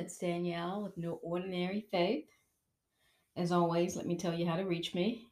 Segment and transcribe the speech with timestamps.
[0.00, 2.24] It's Danielle with No Ordinary Faith.
[3.36, 5.26] As always, let me tell you how to reach me.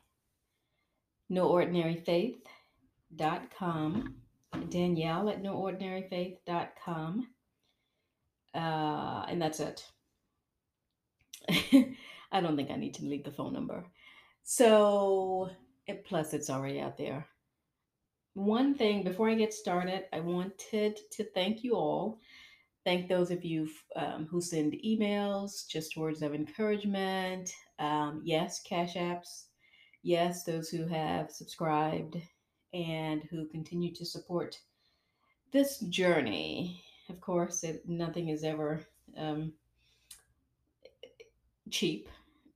[1.33, 4.15] NoOrdinaryFaith.com.
[4.69, 7.29] Danielle at NoOrdinaryFaith.com.
[8.55, 9.87] Uh, and that's it.
[12.31, 13.87] I don't think I need to leave the phone number.
[14.43, 15.49] So,
[15.87, 17.27] and plus, it's already out there.
[18.35, 22.21] One thing before I get started, I wanted to thank you all
[22.89, 27.53] thank those of you um, who send emails, just words of encouragement.
[27.79, 29.49] Um, yes, Cash Apps.
[30.03, 32.17] Yes, those who have subscribed
[32.73, 34.59] and who continue to support
[35.53, 36.83] this journey.
[37.11, 38.81] Of course, it, nothing is ever
[39.19, 39.53] um,
[41.71, 42.09] cheap.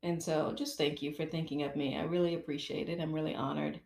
[0.02, 1.98] And so just thank you for thinking of me.
[1.98, 3.02] I really appreciate it.
[3.02, 3.80] I'm really honored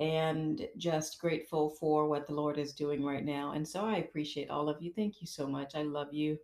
[0.00, 3.52] and just grateful for what the Lord is doing right now.
[3.52, 4.92] And so I appreciate all of you.
[4.96, 5.74] Thank you so much.
[5.74, 6.38] I love you,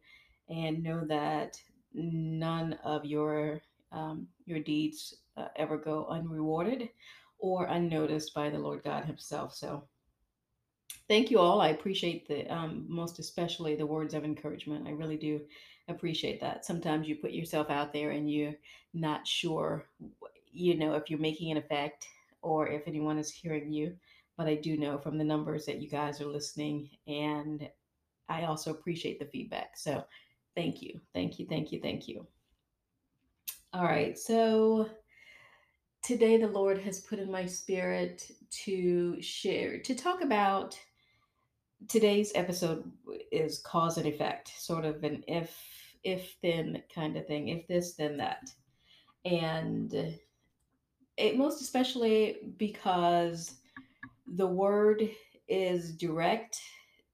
[0.48, 1.60] and know that
[1.94, 6.90] none of your um, your deeds uh, ever go unrewarded
[7.38, 9.54] or unnoticed by the Lord God Himself.
[9.54, 9.84] So.
[11.08, 11.60] Thank you all.
[11.60, 14.88] I appreciate the um, most especially the words of encouragement.
[14.88, 15.41] I really do
[15.86, 16.64] appreciate that.
[16.64, 18.56] Sometimes you put yourself out there and you're
[18.92, 19.86] not sure,
[20.50, 22.08] you know, if you're making an effect
[22.47, 23.92] or if anyone is hearing you.
[24.39, 27.69] But I do know from the numbers that you guys are listening, and
[28.28, 29.77] I also appreciate the feedback.
[29.77, 30.05] So
[30.55, 32.27] thank you, thank you, thank you, thank you.
[33.72, 34.88] All right, so
[36.03, 38.30] today the Lord has put in my spirit
[38.64, 40.78] to share, to talk about
[41.88, 42.91] today's episode
[43.33, 45.56] is cause and effect, sort of an if,
[46.05, 48.50] if then kind of thing, if this, then that.
[49.25, 50.19] And
[51.17, 53.54] it most especially because
[54.27, 55.09] the word
[55.49, 56.60] is direct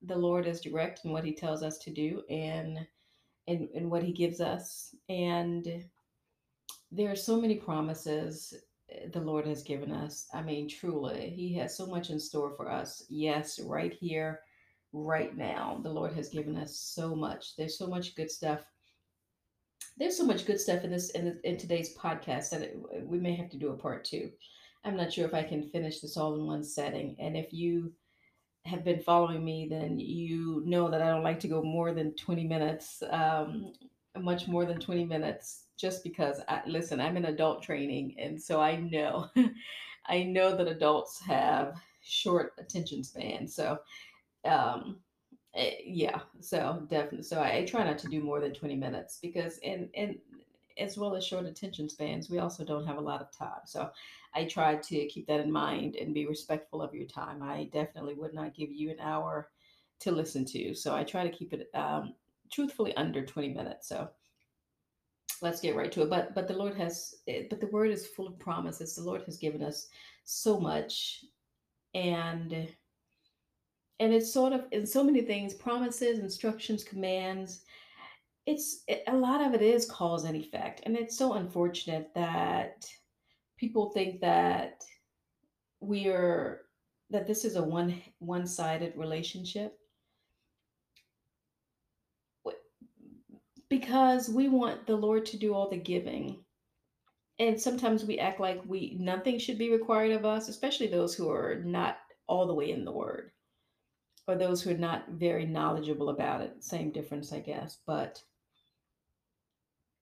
[0.03, 2.87] the lord is direct in what he tells us to do and
[3.49, 4.95] and what he gives us.
[5.09, 5.85] And
[6.91, 8.55] there are so many promises
[8.91, 10.27] eh, the lord has given us.
[10.33, 13.05] I mean truly he has so much in store for us.
[13.09, 14.41] Yes right here
[14.93, 17.57] right now the lord has given us so much.
[17.57, 18.65] There's so much good stuff
[19.99, 23.35] there's so much good stuff in this in, in today's podcast that it, we may
[23.35, 24.31] have to do a part two.
[24.85, 27.17] I'm not sure if I can finish this all in one setting.
[27.19, 27.93] And if you
[28.65, 32.15] have been following me, then you know that I don't like to go more than
[32.15, 33.73] 20 minutes, um,
[34.19, 38.17] much more than 20 minutes, just because I listen, I'm in adult training.
[38.19, 39.29] And so I know,
[40.07, 43.47] I know that adults have short attention span.
[43.47, 43.79] So,
[44.45, 44.99] um,
[45.55, 47.23] yeah, so definitely.
[47.23, 50.17] So I, I try not to do more than 20 minutes because, and, and
[50.79, 53.61] as well as short attention spans, we also don't have a lot of time.
[53.67, 53.91] So
[54.35, 57.43] I try to keep that in mind and be respectful of your time.
[57.43, 59.51] I definitely would not give you an hour
[60.01, 60.75] to listen to.
[60.75, 62.15] So I try to keep it um,
[62.51, 63.89] truthfully under 20 minutes.
[63.89, 64.09] So
[65.43, 66.11] let's get right to it.
[66.11, 68.95] But but the Lord has eh, but the word is full of promises.
[68.95, 69.89] The Lord has given us
[70.25, 71.25] so much
[71.95, 72.69] and
[74.03, 77.61] and it's sort of in so many things promises instructions commands
[78.47, 82.85] it's it, a lot of it is cause and effect and it's so unfortunate that
[83.57, 84.83] people think that
[85.81, 86.62] we are
[87.11, 89.79] that this is a one one-sided relationship.
[93.69, 96.45] Because we want the lord to do all the giving
[97.39, 101.31] and sometimes we act like we nothing should be required of us especially those who
[101.31, 103.31] are not all the way in the word
[104.28, 106.62] or those who are not very knowledgeable about it.
[106.62, 107.78] Same difference, I guess.
[107.87, 108.22] But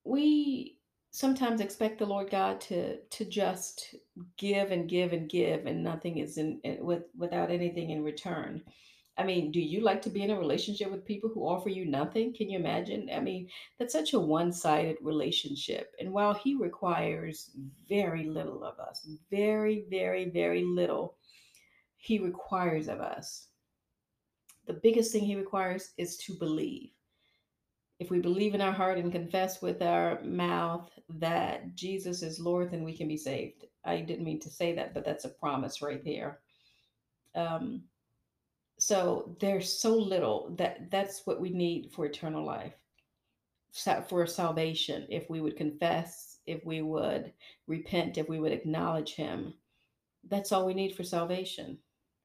[0.03, 0.77] we
[1.11, 3.95] sometimes expect the Lord God to to just
[4.37, 8.63] give and give and give, and nothing is in eh, with without anything in return.
[9.17, 11.85] I mean, do you like to be in a relationship with people who offer you
[11.85, 12.33] nothing?
[12.33, 13.09] Can you imagine?
[13.13, 15.93] I mean, that's such a one sided relationship.
[15.99, 17.51] And while He requires
[17.89, 21.17] very little of us, very, very, very little,
[21.97, 23.47] He requires of us
[24.67, 26.91] the biggest thing he requires is to believe.
[27.99, 32.71] If we believe in our heart and confess with our mouth that Jesus is Lord,
[32.71, 33.65] then we can be saved.
[33.85, 36.39] I didn't mean to say that, but that's a promise right there.
[37.35, 37.83] Um,
[38.79, 42.73] so there's so little that that's what we need for eternal life,
[44.09, 45.05] for salvation.
[45.09, 47.31] If we would confess, if we would
[47.67, 49.53] repent, if we would acknowledge Him,
[50.27, 51.77] that's all we need for salvation.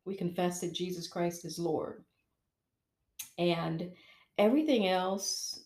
[0.06, 2.05] We confess that Jesus Christ is Lord.
[3.39, 3.93] And
[4.39, 5.65] everything else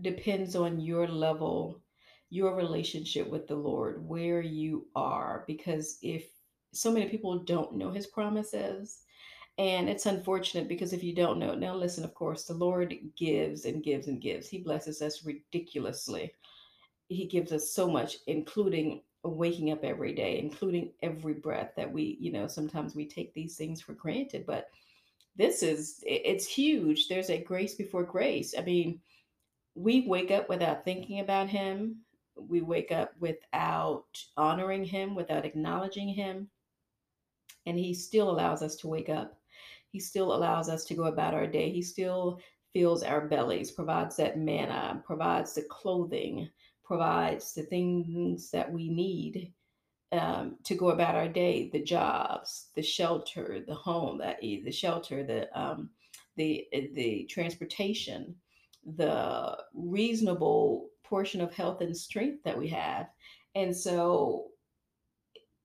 [0.00, 1.82] depends on your level,
[2.30, 5.44] your relationship with the Lord, where you are.
[5.46, 6.30] Because if
[6.72, 9.02] so many people don't know his promises,
[9.58, 13.64] And it's unfortunate because if you don't know, now listen, of course, the Lord gives
[13.64, 14.48] and gives and gives.
[14.48, 16.32] He blesses us ridiculously.
[17.08, 22.18] He gives us so much, including waking up every day, including every breath that we,
[22.20, 24.68] you know, sometimes we take these things for granted, but
[25.38, 27.08] this is it's huge.
[27.08, 28.54] There's a grace before grace.
[28.58, 29.00] I mean,
[29.76, 32.00] we wake up without thinking about him.
[32.36, 34.06] We wake up without
[34.36, 36.50] honoring him, without acknowledging him,
[37.66, 39.38] and he still allows us to wake up.
[39.90, 41.70] He still allows us to go about our day.
[41.70, 42.40] He still
[42.72, 46.48] fills our bellies, provides that manna, provides the clothing,
[46.84, 49.52] provides the things that we need
[50.12, 55.22] um, to go about our day, the jobs, the shelter, the home, that the shelter,
[55.22, 55.90] the um,
[56.36, 58.34] the the transportation,
[58.96, 63.08] the reasonable portion of health and strength that we have.
[63.54, 64.48] And so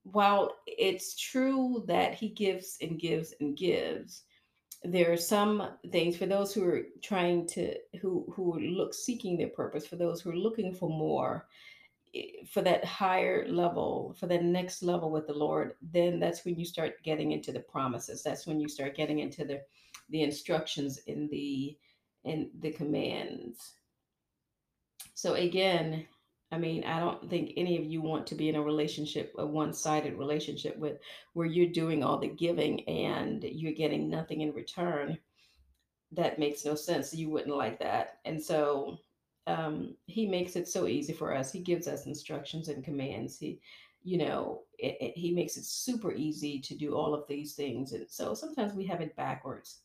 [0.04, 4.24] while it's true that he gives and gives and gives,
[4.84, 9.50] there are some things for those who are trying to who who look seeking their
[9.50, 11.83] purpose, for those who are looking for more, eh,
[12.16, 16.56] Eh, for that higher level, for that next level with the Lord, then that's when
[16.56, 18.24] you start getting into the promises.
[18.24, 19.62] That's when you start getting into the
[20.10, 21.78] the instructions in the
[22.24, 23.76] in the commands.
[25.14, 26.06] So again,
[26.52, 29.46] I mean, I don't think any of you want to be in a relationship, a
[29.46, 31.00] one-sided relationship with
[31.34, 35.18] where you're doing all the giving and you're getting nothing in return.
[36.12, 37.14] That makes no sense.
[37.14, 38.20] You wouldn't like that.
[38.26, 39.00] And so
[39.48, 41.52] um, he makes it so easy for us.
[41.52, 43.38] He gives us instructions and commands.
[43.38, 43.60] He,
[44.04, 47.94] you know, it, it, he makes it super easy to do all of these things.
[47.94, 49.80] And so sometimes we have it backwards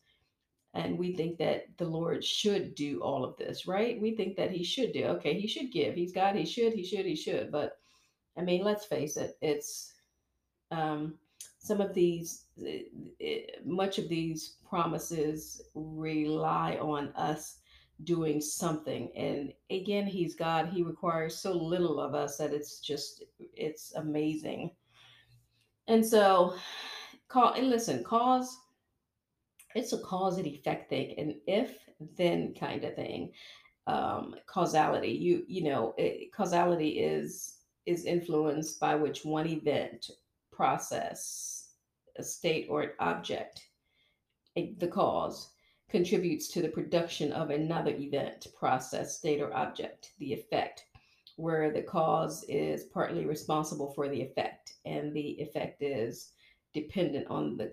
[0.75, 4.01] and we think that the Lord should do all of this, right?
[4.01, 5.05] We think that He should do.
[5.05, 5.95] Okay, He should give.
[5.95, 6.37] He's God.
[6.37, 6.73] He should.
[6.73, 7.07] He should.
[7.07, 7.51] He should.
[7.51, 7.79] But
[8.37, 9.37] I mean, let's face it.
[9.41, 9.93] It's
[10.71, 11.15] um,
[11.59, 12.83] some of these, eh,
[13.21, 17.59] eh, much of these promises rely on us
[18.05, 19.11] doing something.
[19.17, 20.69] And again, He's God.
[20.69, 23.25] He requires so little of us that it's just,
[23.55, 24.71] it's amazing.
[25.89, 26.55] And so,
[27.29, 28.05] call and listen.
[28.05, 28.57] Cause
[29.75, 31.77] it's a cause and effect thing, an if
[32.17, 33.33] then kind of thing.
[33.87, 40.11] Um, causality, you you know, it, causality is is influenced by which one event,
[40.53, 41.71] process,
[42.19, 43.63] a state, or an object,
[44.57, 45.53] the cause
[45.89, 50.85] contributes to the production of another event, process, state, or object, the effect,
[51.37, 56.33] where the cause is partly responsible for the effect, and the effect is
[56.75, 57.69] dependent on the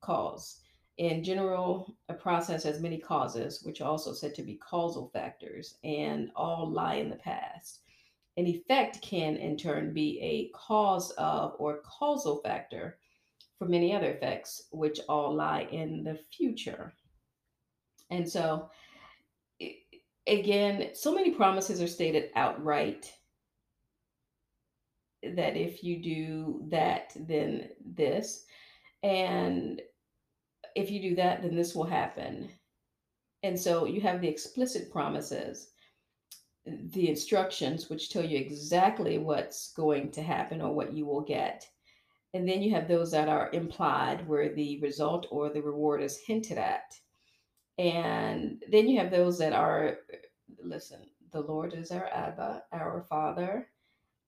[0.00, 0.60] cause.
[0.96, 5.78] In general, a process has many causes, which are also said to be causal factors,
[5.84, 7.82] and all lie in the past.
[8.36, 12.98] An effect can, in turn, be a cause of or causal factor
[13.58, 16.94] for many other effects, which all lie in the future.
[18.10, 18.70] And so,
[20.26, 23.12] again, so many promises are stated outright
[25.22, 28.44] that if you do that, then this.
[29.02, 29.82] And
[30.74, 32.50] if you do that, then this will happen.
[33.42, 35.68] And so you have the explicit promises,
[36.66, 41.66] the instructions, which tell you exactly what's going to happen or what you will get.
[42.34, 46.20] And then you have those that are implied, where the result or the reward is
[46.26, 46.94] hinted at.
[47.78, 49.98] And then you have those that are,
[50.62, 50.98] listen,
[51.32, 53.68] the Lord is our Abba, our Father.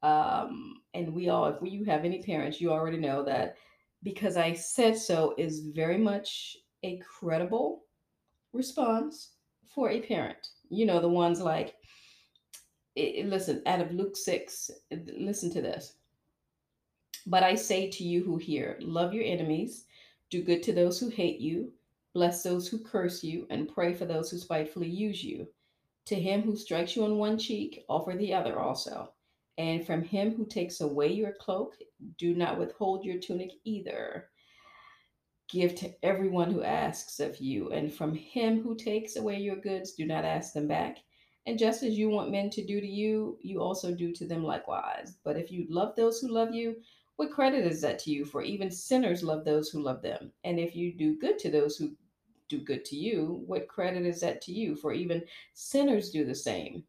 [0.02, 3.57] Um, and we all, if you have any parents, you already know that
[4.02, 7.85] because I said so is very much a credible
[8.52, 9.33] response
[9.75, 10.49] for a parent.
[10.71, 11.75] You know, the ones like,
[12.97, 14.71] listen, out of Luke 6,
[15.19, 15.95] listen to this.
[17.26, 19.85] But I say to you who hear, love your enemies,
[20.30, 21.73] do good to those who hate you,
[22.14, 25.47] bless those who curse you, and pray for those who spitefully use you.
[26.07, 29.12] To him who strikes you on one cheek, offer the other also.
[29.59, 31.75] And from him who takes away your cloak,
[32.19, 34.31] do not withhold your tunic either.
[35.49, 39.93] Give to everyone who asks of you, and from him who takes away your goods,
[39.93, 40.99] do not ask them back.
[41.47, 44.45] And just as you want men to do to you, you also do to them
[44.45, 45.17] likewise.
[45.25, 46.76] But if you love those who love you,
[47.17, 48.25] what credit is that to you?
[48.25, 50.33] For even sinners love those who love them.
[50.45, 51.90] And if you do good to those who
[52.50, 54.76] do good to you, what credit is that to you?
[54.76, 55.23] For even
[55.54, 56.85] sinners do the same.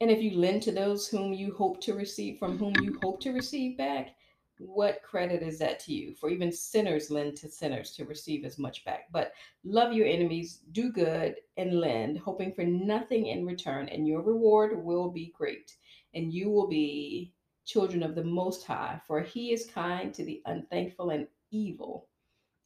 [0.00, 3.20] And if you lend to those whom you hope to receive, from whom you hope
[3.20, 4.16] to receive back,
[4.58, 6.14] what credit is that to you?
[6.14, 9.12] For even sinners lend to sinners to receive as much back.
[9.12, 9.32] But
[9.64, 14.82] love your enemies, do good, and lend, hoping for nothing in return, and your reward
[14.84, 15.76] will be great,
[16.14, 17.32] and you will be
[17.64, 22.08] children of the Most High, for He is kind to the unthankful and evil.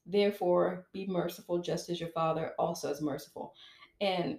[0.06, 3.54] Therefore, be merciful, just as your Father also is merciful.
[4.00, 4.38] And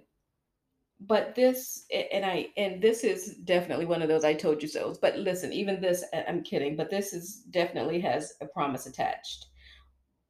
[1.02, 4.98] but this and i and this is definitely one of those i told you so's
[4.98, 9.46] but listen even this i'm kidding but this is definitely has a promise attached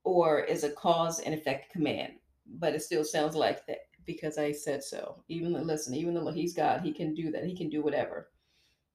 [0.05, 2.13] or is a cause and effect command
[2.59, 5.23] but it still sounds like that because i said so.
[5.29, 8.31] Even though listen even though he's god he can do that he can do whatever.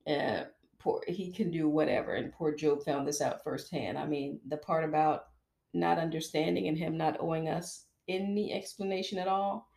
[0.07, 0.43] Uh,
[0.79, 3.97] poor he can do whatever and poor Job found this out firsthand.
[3.97, 5.27] I mean the part about
[5.73, 9.67] not understanding and him not owing us any explanation at all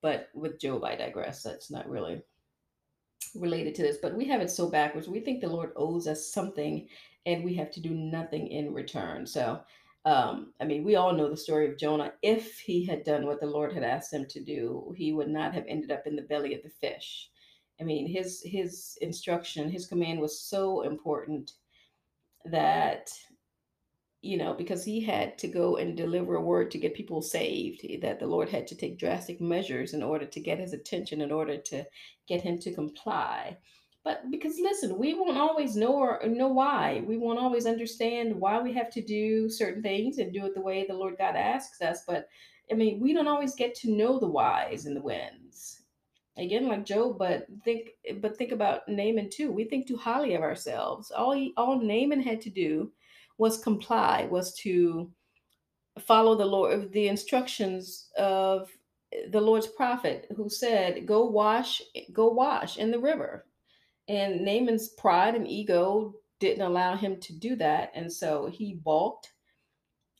[0.00, 1.42] but with Job, I digress.
[1.42, 2.22] That's not really
[3.34, 5.08] related to this, but we have it so backwards.
[5.08, 6.88] We think the Lord owes us something
[7.26, 9.26] and we have to do nothing in return.
[9.26, 9.60] So,
[10.04, 12.12] um, I mean, we all know the story of Jonah.
[12.22, 15.52] If he had done what the Lord had asked him to do, he would not
[15.52, 17.28] have ended up in the belly of the fish.
[17.80, 21.52] I mean, his his instruction, his command was so important
[22.44, 23.10] that
[24.20, 27.82] you know, because he had to go and deliver a word to get people saved,
[27.88, 31.20] eh, that the Lord had to take drastic measures in order to get his attention,
[31.20, 31.84] in order to
[32.26, 33.56] get him to comply.
[34.04, 37.04] But because listen, we won't always know or know why.
[37.06, 40.60] We won't always understand why we have to do certain things and do it the
[40.62, 42.02] way the Lord God asks us.
[42.06, 42.26] But
[42.70, 45.82] I mean, we don't always get to know the whys and the whens.
[46.36, 49.52] Again, like Job, but think but think about Naaman too.
[49.52, 51.10] We think too highly of ourselves.
[51.10, 52.92] All he, all Naaman had to do
[53.38, 55.10] was comply, was to
[56.00, 58.68] follow the Lord, the instructions of
[59.30, 61.80] the Lord's prophet who said, Go wash,
[62.12, 63.46] go wash in the river.
[64.08, 67.92] And Naaman's pride and ego didn't allow him to do that.
[67.94, 69.32] And so he balked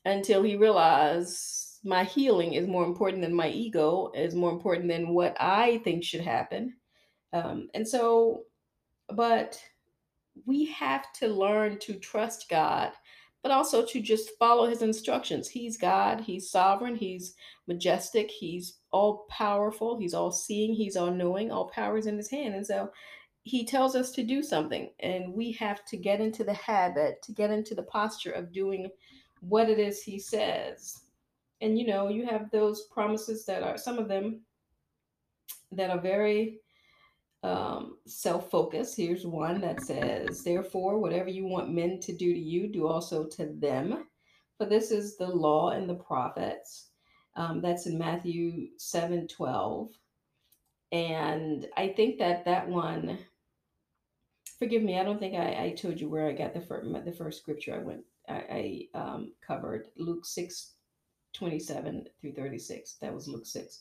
[0.04, 5.08] until he realized my healing is more important than my ego, is more important than
[5.08, 6.75] what I think should happen.
[7.32, 8.44] Um, and so,
[9.08, 9.60] but
[10.47, 12.92] we have to learn to trust God,
[13.42, 15.49] but also to just follow his instructions.
[15.49, 17.35] He's God, he's sovereign, he's
[17.66, 22.30] majestic, he's all powerful, he's all seeing, he's all knowing, all power is in his
[22.30, 22.54] hand.
[22.54, 22.90] And so
[23.42, 27.33] he tells us to do something, and we have to get into the habit, to
[27.33, 28.90] get into the posture of doing
[29.40, 31.02] what it is he says.
[31.61, 34.40] And you know, you have those promises that are some of them
[35.73, 36.61] that are very
[37.42, 38.95] um, self focus.
[38.95, 43.26] Here's one that says, Therefore, whatever you want men to do to you, do also
[43.26, 44.07] to them.
[44.57, 46.88] For this is the law and the prophets.
[47.37, 49.90] Um, that's in Matthew 7 12.
[50.90, 53.18] And I think that that one,
[54.59, 57.12] forgive me, I don't think I, I told you where I got the first, the
[57.12, 60.73] first scripture I went, I, I um, covered Luke 6
[61.35, 62.95] 27 through 36.
[63.00, 63.80] That was Luke 6.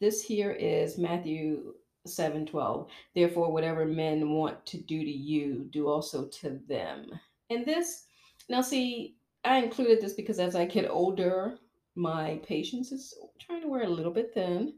[0.00, 1.74] This here is Matthew
[2.08, 2.88] 7 12.
[3.14, 7.10] Therefore, whatever men want to do to you, do also to them.
[7.50, 8.04] And this,
[8.48, 11.58] now see, I included this because as I get older,
[11.94, 14.74] my patience is trying to wear a little bit thin.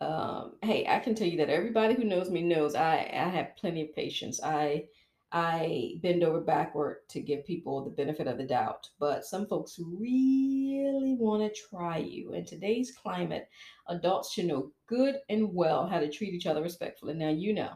[0.00, 3.56] Um, hey, I can tell you that everybody who knows me knows I, I have
[3.56, 4.42] plenty of patience.
[4.42, 4.84] I
[5.32, 8.88] I bend over backward to give people the benefit of the doubt.
[8.98, 12.32] But some folks really want to try you.
[12.32, 13.48] In today's climate,
[13.88, 17.14] adults should know good and well how to treat each other respectfully.
[17.14, 17.70] Now, you know.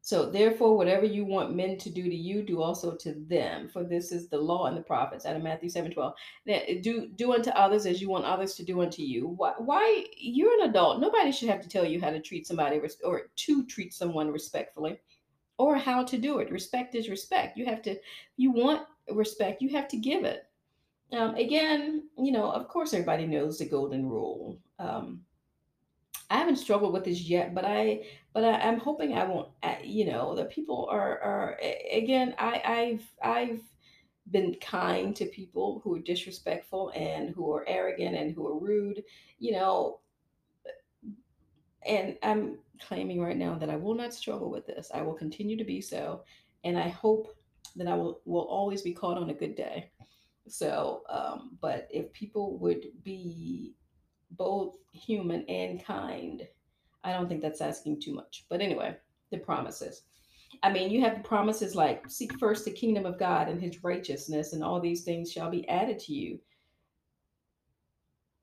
[0.00, 3.70] So, therefore, whatever you want men to do to you, do also to them.
[3.70, 6.14] For this is the law and the prophets out of Matthew 7 12.
[6.46, 9.28] Now, do, do unto others as you want others to do unto you.
[9.28, 10.04] Why, why?
[10.18, 11.00] You're an adult.
[11.00, 14.98] Nobody should have to tell you how to treat somebody or to treat someone respectfully
[15.58, 16.50] or how to do it.
[16.50, 17.56] Respect is respect.
[17.56, 17.96] You have to,
[18.36, 20.46] you want respect, you have to give it.
[21.12, 24.58] Um, again, you know, of course, everybody knows the golden rule.
[24.78, 25.20] Um,
[26.30, 29.48] I haven't struggled with this yet, but I, but I, am hoping I won't.
[29.84, 31.60] You know, the people are, are
[31.92, 32.34] again.
[32.38, 33.60] I, I've, I've
[34.30, 39.04] been kind to people who are disrespectful and who are arrogant and who are rude.
[39.38, 40.00] You know,
[41.86, 44.90] and I'm claiming right now that I will not struggle with this.
[44.94, 46.24] I will continue to be so.
[46.64, 47.28] And I hope
[47.76, 49.90] that I will, will always be caught on a good day.
[50.48, 53.74] So, um, but if people would be
[54.32, 56.46] both human and kind,
[57.02, 58.46] I don't think that's asking too much.
[58.48, 58.96] But anyway,
[59.30, 60.02] the promises.
[60.62, 63.82] I mean, you have the promises like seek first the kingdom of God and his
[63.82, 66.38] righteousness, and all these things shall be added to you.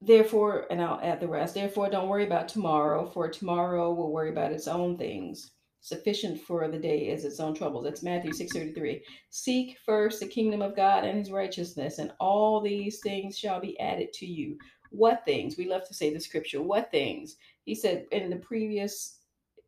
[0.02, 1.54] Therefore, and I'll add the rest.
[1.54, 5.52] Therefore, don't worry about tomorrow, for tomorrow will worry about its own things.
[5.80, 7.84] Sufficient for the day is its own troubles.
[7.84, 9.04] That's Matthew 6:33.
[9.30, 13.80] Seek first the kingdom of God and his righteousness, and all these things shall be
[13.80, 14.58] added to you.
[14.90, 15.58] What things?
[15.58, 16.62] We love to say the scripture.
[16.62, 17.38] What things?
[17.64, 19.20] He said in the previous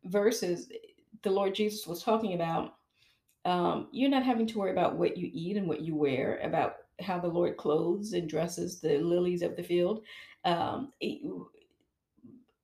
[0.04, 0.68] verses,
[1.22, 2.74] the Lord Jesus was talking about
[3.44, 6.76] um, you're not having to worry about what you eat and what you wear, about
[7.00, 10.02] how the Lord clothes and dresses the lilies of the field,
[10.44, 10.92] um,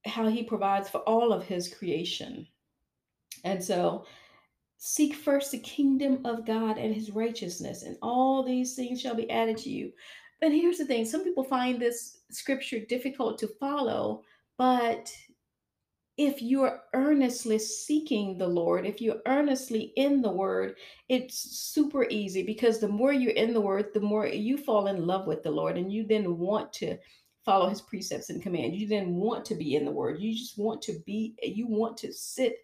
[0.05, 2.47] how He provides for all of His creation.
[3.45, 4.05] And so,
[4.77, 9.31] seek first the kingdom of God and His righteousness, and all these things shall be
[9.31, 9.93] added to you.
[10.41, 14.23] But here's the thing some people find this scripture difficult to follow,
[14.57, 15.13] but
[16.17, 20.77] if you're earnestly seeking the Lord, if you're earnestly in the Word,
[21.09, 25.07] it's super easy because the more you're in the Word, the more you fall in
[25.07, 26.99] love with the Lord and you then want to
[27.45, 28.77] follow His precepts and commands.
[28.77, 30.21] You then want to be in the Word.
[30.21, 32.57] You just want to be, you want to sit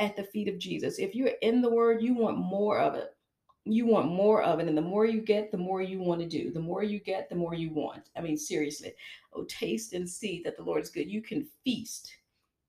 [0.00, 0.98] at the feet of Jesus.
[0.98, 3.10] If you're in the Word, you want more of it.
[3.64, 4.66] You want more of it.
[4.66, 6.50] And the more you get, the more you want to do.
[6.50, 8.10] The more you get, the more you want.
[8.16, 8.92] I mean, seriously.
[9.32, 11.08] Oh, taste and see that the Lord is good.
[11.08, 12.12] You can feast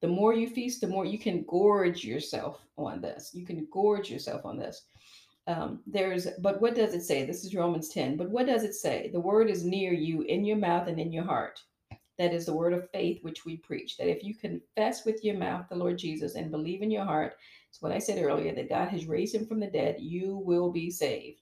[0.02, 3.32] the more you feast, the more you can gorge yourself on this.
[3.34, 4.84] You can gorge yourself on this.
[5.48, 7.26] Um, there's, but what does it say?
[7.26, 8.18] This is Romans 10.
[8.18, 9.10] But what does it say?
[9.14, 11.62] The word is near you in your mouth and in your heart.
[12.18, 13.98] That is the word of faith which we preach.
[13.98, 17.36] That if you confess with your mouth the Lord Jesus and believe in your heart,
[17.70, 20.72] it's what I said earlier, that God has raised him from the dead, you will
[20.72, 21.42] be saved.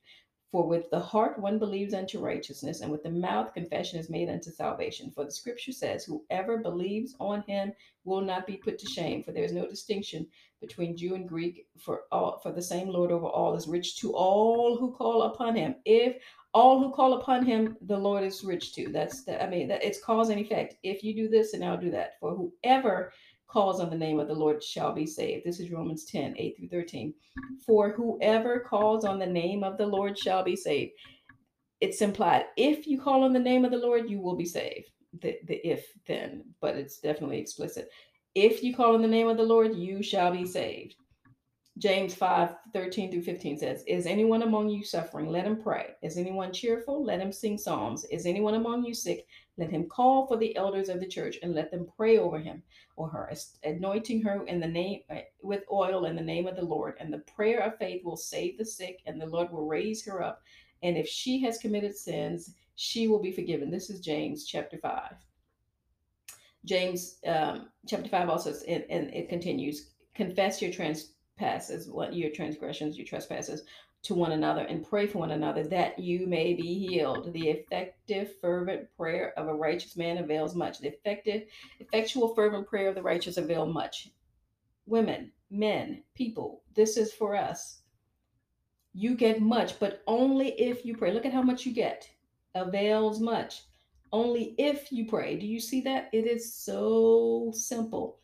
[0.54, 4.30] For with the heart one believes unto righteousness, and with the mouth confession is made
[4.30, 5.10] unto salvation.
[5.10, 9.24] For the scripture says, Whoever believes on him will not be put to shame.
[9.24, 10.28] For there is no distinction
[10.62, 14.14] between Jew and Greek, for all for the same Lord over all is rich to
[14.14, 15.74] all who call upon him.
[15.86, 16.18] If
[16.54, 18.92] all who call upon him, the Lord is rich to.
[18.92, 20.76] That's the, I mean, that it's cause and effect.
[20.84, 22.20] If you do this, and I'll do that.
[22.20, 23.12] For whoever
[23.48, 25.46] calls on the name of the Lord shall be saved.
[25.46, 27.14] This is Romans 10, 8 through 13.
[27.66, 30.92] For whoever calls on the name of the Lord shall be saved.
[31.82, 34.90] It's implied if you call on the name of the Lord, you will be saved.
[35.22, 37.90] The, the if then, but it's definitely explicit.
[38.36, 40.96] If you call on the name of the Lord, you shall be saved.
[41.80, 45.30] James 5 13 through 15 says, Is anyone among you suffering?
[45.30, 45.88] Let him pray.
[46.02, 47.04] Is anyone cheerful?
[47.04, 48.06] Let him sing psalms.
[48.06, 49.26] Is anyone among you sick?
[49.58, 52.64] Let him call for the elders of the church and let them pray over him
[52.96, 53.32] or her,
[53.64, 56.96] anointing her in the name uh, with oil in the name of the Lord.
[57.00, 60.24] And the prayer of faith will save the sick, and the Lord will raise her
[60.24, 60.42] up.
[60.82, 63.70] And if she has committed sins, she will be forgiven.
[63.70, 65.14] This is James chapter 5.
[66.66, 72.30] James um, chapter 5 also, and, and it continues confess your trans passes, what your
[72.30, 73.64] transgressions, your trespasses
[74.04, 77.32] to one another, and pray for one another that you may be healed.
[77.32, 80.80] The effective, fervent prayer of a righteous man avails much.
[80.80, 81.44] The effective,
[81.80, 84.10] effectual, fervent prayer of the righteous avail much.
[84.86, 87.82] Women, men, people, this is for us.
[88.94, 91.14] You get much, but only if you pray.
[91.14, 92.10] Look at how much you get.
[92.56, 93.64] Avails much.
[94.12, 95.38] Only if you pray.
[95.38, 96.10] Do you see that?
[96.12, 98.20] It is so simple.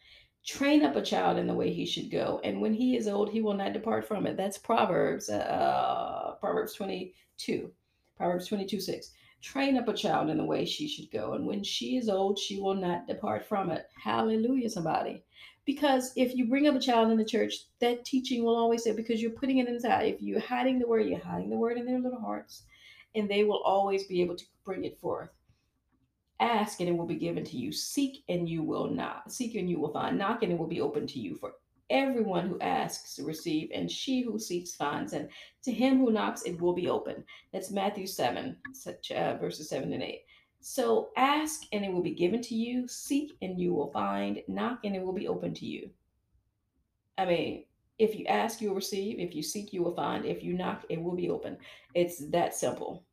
[0.46, 3.30] Train up a child in the way he should go, and when he is old,
[3.30, 4.38] he will not depart from it.
[4.38, 7.72] That's Proverbs, uh, Proverbs 22,
[8.18, 9.12] Proverbs 22, 6.
[9.42, 12.38] Train up a child in the way she should go, and when she is old,
[12.38, 13.90] she will not depart from it.
[14.02, 15.24] Hallelujah, somebody.
[15.66, 18.92] Because if you bring up a child in the church, that teaching will always say,
[18.92, 20.16] because you're putting it inside.
[20.16, 22.64] If you're hiding the word, you're hiding the word in their little hearts,
[23.14, 25.30] and they will always be able to bring it forth.
[26.40, 27.72] Ask and it will be given to you.
[27.72, 29.32] Seek and you will not.
[29.32, 30.18] Seek and you will find.
[30.18, 31.36] Knock and it will be open to you.
[31.36, 31.54] For
[31.90, 35.30] everyone who asks receive, and she who seeks finds, and
[35.64, 37.24] to him who knocks it will be open.
[37.52, 40.22] That's Matthew 7, such, uh, verses 7 and 8.
[40.62, 42.88] So ask and it will be given to you.
[42.88, 44.42] Seek and you will find.
[44.48, 45.90] Knock and it will be open to you.
[47.18, 47.66] I mean,
[47.98, 49.20] if you ask, you'll receive.
[49.20, 50.26] If you seek, you will find.
[50.26, 51.58] If you knock, it will be open.
[51.94, 53.04] It's that simple.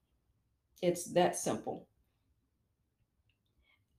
[0.83, 1.87] It's that simple.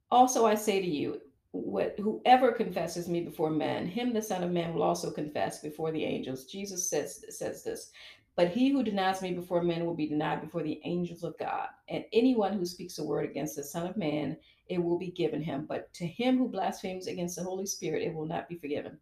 [0.09, 4.51] Also, I say to you, what, whoever confesses me before men, him the Son of
[4.51, 6.45] Man will also confess before the angels.
[6.45, 7.91] Jesus says, says this.
[8.35, 11.69] But he who denies me before men will be denied before the angels of God.
[11.89, 15.41] And anyone who speaks a word against the Son of Man, it will be given
[15.41, 15.65] him.
[15.67, 18.99] But to him who blasphemes against the Holy Spirit, it will not be forgiven.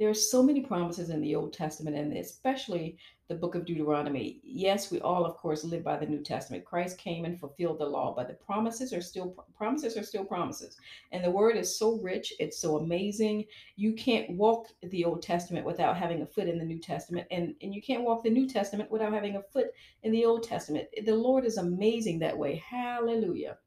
[0.00, 4.40] There are so many promises in the Old Testament and especially the book of Deuteronomy.
[4.42, 6.64] Yes, we all of course live by the New Testament.
[6.64, 10.76] Christ came and fulfilled the law, but the promises are still promises are still promises.
[11.12, 13.44] And the word is so rich, it's so amazing.
[13.76, 17.54] You can't walk the Old Testament without having a foot in the New Testament and
[17.62, 19.68] and you can't walk the New Testament without having a foot
[20.02, 20.88] in the Old Testament.
[21.04, 22.62] The Lord is amazing that way.
[22.68, 23.58] Hallelujah.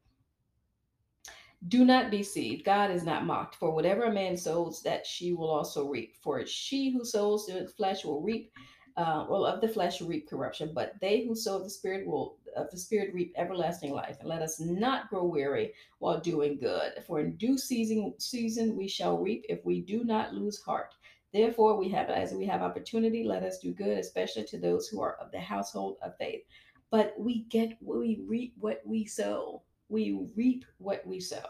[1.67, 2.65] Do not be deceived.
[2.65, 3.55] God is not mocked.
[3.55, 6.15] For whatever a man sows, that she will also reap.
[6.21, 8.51] For she who sows the flesh will reap,
[8.97, 12.77] uh, of the flesh reap corruption, but they who sow the spirit will of the
[12.77, 14.17] spirit reap everlasting life.
[14.19, 17.03] And let us not grow weary while doing good.
[17.05, 20.95] For in due season, season we shall reap if we do not lose heart.
[21.33, 25.01] Therefore, we have as we have opportunity, let us do good, especially to those who
[25.01, 26.43] are of the household of faith.
[26.89, 29.61] but we get we reap what we sow.
[29.89, 31.45] We reap what we sow.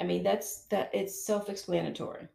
[0.00, 2.28] I mean, that's that it's self-explanatory.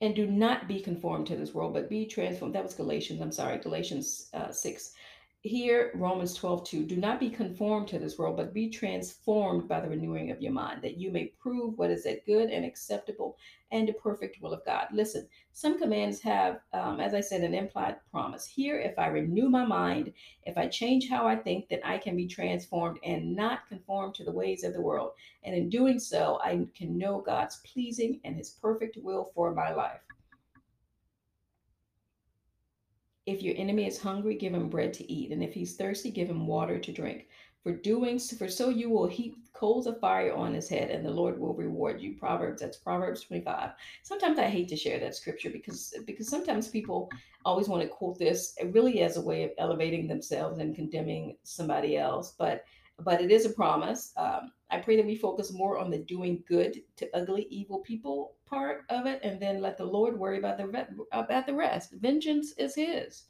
[0.00, 2.54] And do not be conformed to this world, but be transformed.
[2.54, 3.20] That was Galatians.
[3.20, 4.92] I'm sorry, Galatians uh, 6
[5.46, 9.80] here romans 12 2 do not be conformed to this world but be transformed by
[9.80, 13.36] the renewing of your mind that you may prove what is that good and acceptable
[13.70, 14.86] and the perfect will of god.
[14.92, 18.46] Listen some commands have um, as i said an implied promise.
[18.46, 22.16] Here if i renew my mind if i change how i think then i can
[22.16, 25.12] be transformed and not conform to the ways of the world.
[25.44, 29.72] And in doing so i can know god's pleasing and his perfect will for my
[29.72, 30.00] life
[33.26, 36.30] If your enemy is hungry, give him bread to eat, and if he's thirsty, give
[36.30, 37.26] him water to drink.
[37.64, 41.10] For doing for so you will heap coals of fire on his head, and the
[41.10, 42.14] Lord will reward you.
[42.14, 43.70] Proverbs, that's Proverbs 25.
[44.04, 47.10] Sometimes I hate to share that scripture because because sometimes people
[47.44, 51.96] always want to quote this really as a way of elevating themselves and condemning somebody
[51.96, 52.34] else.
[52.38, 52.64] But
[53.00, 54.12] but it is a promise.
[54.16, 58.34] Um, I pray that we focus more on the doing good to ugly, evil people
[58.46, 61.92] part of it, and then let the Lord worry about the about the rest.
[61.92, 63.24] Vengeance is His,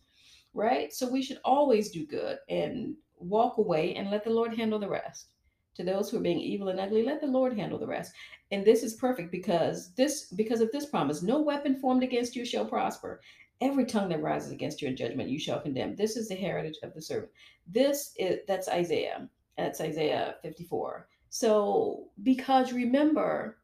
[0.54, 0.92] right?
[0.92, 4.88] So we should always do good and walk away and let the Lord handle the
[4.88, 5.28] rest.
[5.76, 8.12] To those who are being evil and ugly, let the Lord handle the rest.
[8.50, 12.44] And this is perfect because this because of this promise, no weapon formed against you
[12.44, 13.20] shall prosper.
[13.60, 15.96] Every tongue that rises against you in judgment, you shall condemn.
[15.96, 17.32] This is the heritage of the servant.
[17.66, 19.28] This is that's Isaiah.
[19.56, 21.08] That's Isaiah 54.
[21.28, 23.58] So, because remember,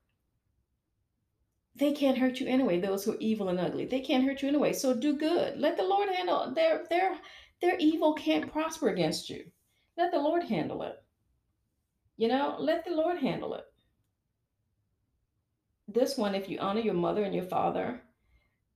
[1.74, 2.80] they can't hurt you anyway.
[2.80, 4.72] Those who are evil and ugly, they can't hurt you anyway.
[4.72, 5.58] So do good.
[5.58, 7.18] Let the Lord handle their their
[7.60, 9.44] their evil can't prosper against you.
[9.96, 10.96] Let the Lord handle it.
[12.16, 13.64] You know, let the Lord handle it.
[15.88, 18.02] This one, if you honor your mother and your father,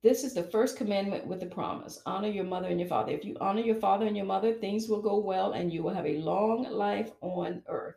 [0.03, 3.11] this is the first commandment with the promise honor your mother and your father.
[3.11, 5.93] If you honor your father and your mother, things will go well and you will
[5.93, 7.95] have a long life on earth.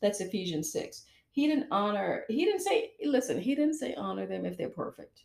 [0.00, 1.04] That's Ephesians 6.
[1.32, 5.24] He didn't honor, he didn't say, listen, he didn't say honor them if they're perfect.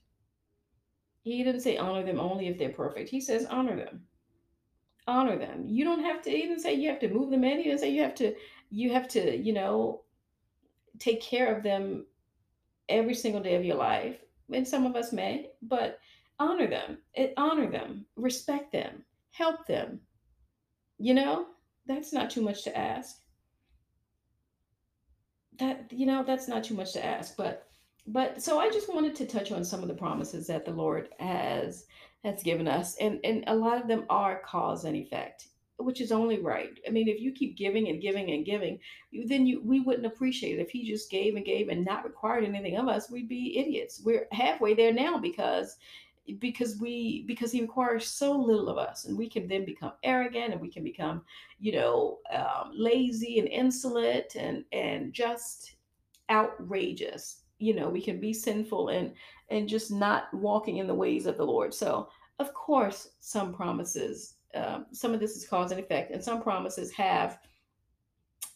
[1.22, 3.10] He didn't say honor them only if they're perfect.
[3.10, 4.04] He says honor them.
[5.08, 5.64] Honor them.
[5.68, 7.58] You don't have to even say you have to move them in.
[7.58, 8.36] He didn't say you have to,
[8.70, 10.04] you have to, you know,
[11.00, 12.06] take care of them
[12.90, 14.18] every single day of your life.
[14.54, 16.00] And some of us may, but
[16.40, 16.98] honor them.
[17.14, 18.06] It, honor them.
[18.16, 19.04] Respect them.
[19.32, 20.00] Help them.
[20.98, 21.48] You know,
[21.88, 23.18] that's not too much to ask
[25.60, 27.68] that you know that's not too much to ask but
[28.08, 31.10] but so i just wanted to touch on some of the promises that the lord
[31.20, 31.86] has
[32.24, 36.12] has given us and and a lot of them are cause and effect which is
[36.12, 38.80] only right i mean if you keep giving and giving and giving
[39.28, 42.44] then you we wouldn't appreciate it if he just gave and gave and not required
[42.44, 45.78] anything of us we'd be idiots we're halfway there now because
[46.40, 50.54] because we because he requires so little of us and we can then become arrogant
[50.54, 51.22] and we can become
[51.60, 55.76] you know um, lazy and insolent and and just
[56.30, 57.42] outrageous.
[57.60, 59.14] You know we can be sinful and
[59.50, 61.74] and just not walking in the ways of the lord.
[61.74, 62.10] So
[62.40, 66.92] of course some promises um, some of this is cause and effect and some promises
[66.92, 67.40] have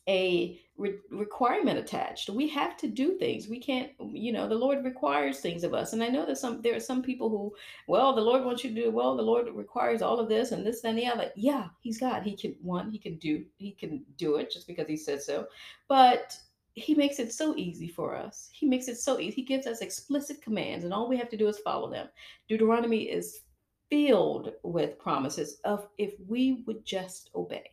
[0.08, 2.30] a re- requirement attached.
[2.30, 3.48] We have to do things.
[3.48, 5.94] We can't, you know, the Lord requires things of us.
[5.94, 7.54] And I know that some there are some people who,
[7.88, 9.16] well, the Lord wants you to do well.
[9.16, 11.32] The Lord requires all of this and this and the other.
[11.36, 12.24] Yeah, He's God.
[12.24, 12.90] He can one.
[12.90, 13.46] He can do.
[13.58, 15.48] He can do it just because He said so.
[15.88, 16.36] But
[16.76, 18.50] he makes it so easy for us.
[18.54, 19.36] He makes it so easy.
[19.36, 22.08] He gives us explicit commands, and all we have to do is follow them.
[22.48, 23.42] Deuteronomy is
[23.90, 27.70] filled with promises of if we would just obey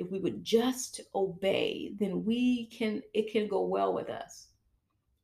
[0.00, 4.48] if we would just obey, then we can, it can go well with us.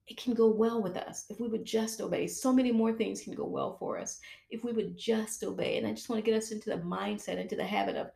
[0.06, 2.26] It can go well with us if we would just obey.
[2.28, 5.78] So many more things can go well for us if we would just obey.
[5.78, 8.10] And I just want to get us into the mindset, into the habit of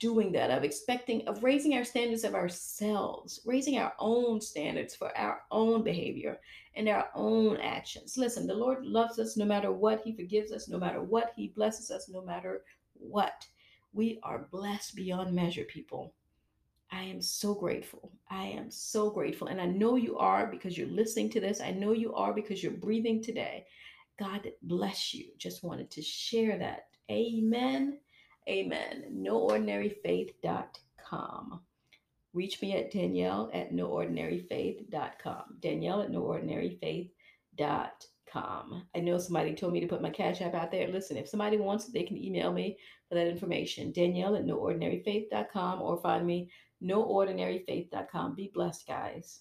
[0.00, 5.16] doing that, of expecting, of raising our standards of ourselves, raising our own standards for
[5.16, 6.40] our own behavior
[6.74, 8.16] and our own actions.
[8.16, 10.00] Listen, the Lord loves us no matter what.
[10.04, 11.32] He forgives us no matter what.
[11.36, 12.62] He blesses us no matter
[12.94, 13.46] what.
[13.92, 16.14] We are blessed beyond measure, people.
[16.90, 18.10] I am so grateful.
[18.30, 19.48] I am so grateful.
[19.48, 21.60] And I know you are because you're listening to this.
[21.60, 23.66] I know you are because you're breathing today.
[24.18, 25.26] God bless you.
[25.36, 26.88] Just wanted to share that.
[27.10, 27.98] Amen.
[28.48, 29.04] Amen.
[29.14, 31.60] NoOrdinaryFaith.com.
[32.34, 35.42] Reach me at Danielle at NoOrdinaryFaith.com.
[35.60, 38.84] Danielle at NoOrdinaryFaith.com com.
[38.94, 40.88] I know somebody told me to put my cash app out there.
[40.88, 43.92] Listen, if somebody wants it, they can email me for that information.
[43.92, 46.50] Danielle at noordinaryfaith.com or find me
[46.82, 48.34] noordinaryfaith.com.
[48.34, 49.40] Be blessed, guys.